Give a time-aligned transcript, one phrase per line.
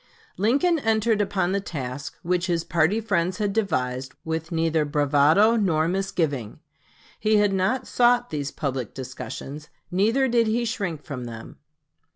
[0.35, 5.87] Lincoln entered upon the task which his party friends had devised with neither bravado nor
[5.87, 6.59] misgiving.
[7.19, 11.59] He had not sought these public discussions; neither did he shrink from them.